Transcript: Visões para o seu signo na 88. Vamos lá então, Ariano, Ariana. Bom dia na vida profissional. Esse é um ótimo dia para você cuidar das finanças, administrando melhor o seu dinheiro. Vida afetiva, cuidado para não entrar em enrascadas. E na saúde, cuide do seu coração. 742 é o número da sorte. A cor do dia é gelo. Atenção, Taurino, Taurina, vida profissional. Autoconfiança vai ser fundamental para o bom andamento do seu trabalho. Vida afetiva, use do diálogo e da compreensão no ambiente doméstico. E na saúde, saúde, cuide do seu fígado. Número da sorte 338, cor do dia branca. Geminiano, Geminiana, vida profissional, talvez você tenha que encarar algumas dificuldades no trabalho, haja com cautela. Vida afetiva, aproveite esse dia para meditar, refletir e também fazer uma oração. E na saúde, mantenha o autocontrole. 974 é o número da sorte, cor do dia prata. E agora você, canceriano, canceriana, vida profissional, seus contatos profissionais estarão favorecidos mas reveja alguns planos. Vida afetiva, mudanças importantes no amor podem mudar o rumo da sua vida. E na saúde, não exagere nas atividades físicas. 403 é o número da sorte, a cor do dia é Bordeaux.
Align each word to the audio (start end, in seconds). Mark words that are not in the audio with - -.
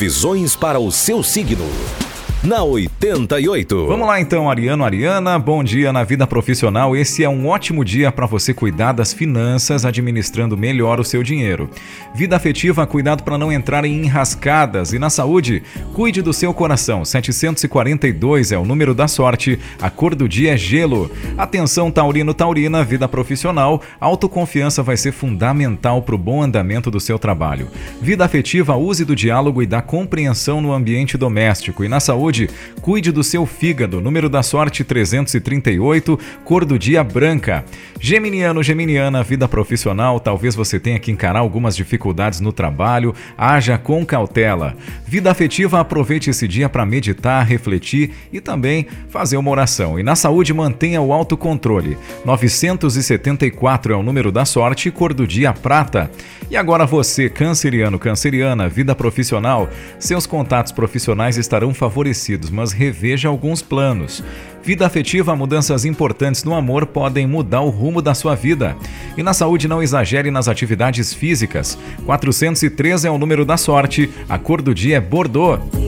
Visões 0.00 0.56
para 0.56 0.80
o 0.80 0.90
seu 0.90 1.22
signo 1.22 1.66
na 2.42 2.62
88. 2.62 3.86
Vamos 3.86 4.06
lá 4.06 4.18
então, 4.18 4.48
Ariano, 4.48 4.82
Ariana. 4.82 5.38
Bom 5.38 5.62
dia 5.62 5.92
na 5.92 6.02
vida 6.02 6.26
profissional. 6.26 6.96
Esse 6.96 7.22
é 7.22 7.28
um 7.28 7.46
ótimo 7.46 7.84
dia 7.84 8.10
para 8.10 8.24
você 8.24 8.54
cuidar 8.54 8.92
das 8.92 9.12
finanças, 9.12 9.84
administrando 9.84 10.56
melhor 10.56 10.98
o 10.98 11.04
seu 11.04 11.22
dinheiro. 11.22 11.68
Vida 12.14 12.36
afetiva, 12.36 12.86
cuidado 12.86 13.22
para 13.22 13.36
não 13.36 13.52
entrar 13.52 13.84
em 13.84 14.04
enrascadas. 14.04 14.94
E 14.94 14.98
na 14.98 15.10
saúde, 15.10 15.62
cuide 15.92 16.22
do 16.22 16.32
seu 16.32 16.54
coração. 16.54 17.04
742 17.04 18.52
é 18.52 18.58
o 18.58 18.64
número 18.64 18.94
da 18.94 19.06
sorte. 19.06 19.58
A 19.78 19.90
cor 19.90 20.14
do 20.14 20.26
dia 20.26 20.54
é 20.54 20.56
gelo. 20.56 21.10
Atenção, 21.36 21.90
Taurino, 21.90 22.32
Taurina, 22.32 22.82
vida 22.82 23.06
profissional. 23.06 23.82
Autoconfiança 24.00 24.82
vai 24.82 24.96
ser 24.96 25.12
fundamental 25.12 26.00
para 26.00 26.14
o 26.14 26.18
bom 26.18 26.42
andamento 26.42 26.90
do 26.90 27.00
seu 27.00 27.18
trabalho. 27.18 27.68
Vida 28.00 28.24
afetiva, 28.24 28.76
use 28.76 29.04
do 29.04 29.14
diálogo 29.14 29.62
e 29.62 29.66
da 29.66 29.82
compreensão 29.82 30.62
no 30.62 30.72
ambiente 30.72 31.18
doméstico. 31.18 31.84
E 31.84 31.88
na 31.88 32.00
saúde, 32.00 32.29
saúde, 32.30 32.48
cuide 32.80 33.10
do 33.10 33.24
seu 33.24 33.44
fígado. 33.44 34.00
Número 34.00 34.28
da 34.28 34.42
sorte 34.42 34.84
338, 34.84 36.18
cor 36.44 36.64
do 36.64 36.78
dia 36.78 37.02
branca. 37.02 37.64
Geminiano, 38.00 38.62
Geminiana, 38.62 39.22
vida 39.22 39.48
profissional, 39.48 40.20
talvez 40.20 40.54
você 40.54 40.78
tenha 40.78 40.98
que 40.98 41.10
encarar 41.10 41.40
algumas 41.40 41.76
dificuldades 41.76 42.40
no 42.40 42.52
trabalho, 42.52 43.14
haja 43.36 43.76
com 43.76 44.06
cautela. 44.06 44.76
Vida 45.04 45.30
afetiva, 45.30 45.80
aproveite 45.80 46.30
esse 46.30 46.46
dia 46.46 46.68
para 46.68 46.86
meditar, 46.86 47.44
refletir 47.44 48.12
e 48.32 48.40
também 48.40 48.86
fazer 49.08 49.36
uma 49.36 49.50
oração. 49.50 49.98
E 49.98 50.02
na 50.02 50.14
saúde, 50.14 50.54
mantenha 50.54 51.00
o 51.00 51.12
autocontrole. 51.12 51.98
974 52.24 53.92
é 53.92 53.96
o 53.96 54.02
número 54.02 54.30
da 54.30 54.44
sorte, 54.44 54.90
cor 54.90 55.12
do 55.12 55.26
dia 55.26 55.52
prata. 55.52 56.10
E 56.50 56.56
agora 56.56 56.84
você, 56.84 57.30
canceriano, 57.30 57.96
canceriana, 57.96 58.68
vida 58.68 58.92
profissional, 58.92 59.70
seus 60.00 60.26
contatos 60.26 60.72
profissionais 60.72 61.38
estarão 61.38 61.72
favorecidos 61.72 62.50
mas 62.50 62.72
reveja 62.72 63.28
alguns 63.28 63.62
planos. 63.62 64.24
Vida 64.60 64.84
afetiva, 64.84 65.36
mudanças 65.36 65.84
importantes 65.84 66.42
no 66.42 66.54
amor 66.54 66.86
podem 66.86 67.24
mudar 67.24 67.60
o 67.60 67.70
rumo 67.70 68.02
da 68.02 68.14
sua 68.14 68.34
vida. 68.34 68.76
E 69.16 69.22
na 69.22 69.32
saúde, 69.32 69.68
não 69.68 69.80
exagere 69.80 70.30
nas 70.30 70.48
atividades 70.48 71.14
físicas. 71.14 71.78
403 72.04 73.04
é 73.04 73.10
o 73.10 73.16
número 73.16 73.44
da 73.44 73.56
sorte, 73.56 74.10
a 74.28 74.36
cor 74.36 74.60
do 74.60 74.74
dia 74.74 74.96
é 74.96 75.00
Bordeaux. 75.00 75.79